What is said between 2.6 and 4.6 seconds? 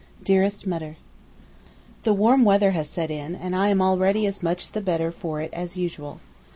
has set in, and I am already as